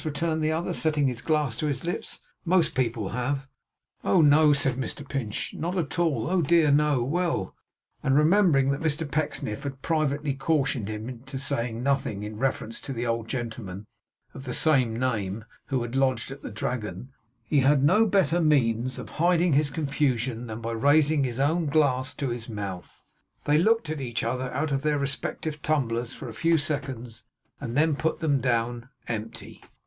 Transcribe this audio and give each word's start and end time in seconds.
returned 0.03 0.43
the 0.43 0.51
other, 0.51 0.73
setting 0.73 1.05
his 1.05 1.21
glass 1.21 1.55
to 1.55 1.67
his 1.67 1.83
lips. 1.85 2.21
'Most 2.43 2.73
people 2.73 3.09
have.' 3.09 3.47
'Oh, 4.03 4.19
no,' 4.19 4.51
said 4.51 4.75
Mr 4.75 5.07
Pinch, 5.07 5.53
'not 5.55 5.77
at 5.77 5.99
all. 5.99 6.27
Oh 6.27 6.41
dear 6.41 6.71
no! 6.71 7.03
Well!' 7.03 7.53
And 8.01 8.13
then 8.15 8.23
remembering 8.23 8.71
that 8.71 8.81
Mr 8.81 9.07
Pecksniff 9.07 9.61
had 9.61 9.83
privately 9.83 10.33
cautioned 10.33 10.87
him 10.87 11.19
to 11.27 11.37
say 11.37 11.71
nothing 11.71 12.23
in 12.23 12.39
reference 12.39 12.81
to 12.81 12.93
the 12.93 13.05
old 13.05 13.27
gentleman 13.27 13.85
of 14.33 14.45
the 14.45 14.55
same 14.55 14.97
name 14.97 15.45
who 15.67 15.83
had 15.83 15.95
lodged 15.95 16.31
at 16.31 16.41
the 16.41 16.49
Dragon, 16.49 16.79
but 16.81 16.87
to 16.87 17.01
reserve 17.01 17.11
all 17.11 17.49
mention 17.51 17.51
of 17.51 17.51
that 17.51 17.51
person 17.51 17.51
for 17.51 17.51
him, 17.51 17.57
he 17.59 17.59
had 17.69 17.83
no 17.83 18.07
better 18.07 18.41
means 18.79 18.97
of 18.97 19.09
hiding 19.17 19.53
his 19.53 19.69
confusion 19.69 20.47
than 20.47 20.61
by 20.61 20.71
raising 20.71 21.23
his 21.23 21.39
own 21.39 21.67
glass 21.67 22.15
to 22.15 22.29
his 22.29 22.49
mouth. 22.49 23.03
They 23.45 23.59
looked 23.59 23.91
at 23.91 24.01
each 24.01 24.23
other 24.23 24.51
out 24.51 24.71
of 24.71 24.81
their 24.81 24.97
respective 24.97 25.61
tumblers 25.61 26.15
for 26.15 26.27
a 26.27 26.33
few 26.33 26.57
seconds, 26.57 27.23
and 27.59 27.77
then 27.77 27.95
put 27.95 28.19
them 28.19 28.41
down 28.41 28.89
empty. 29.07 29.61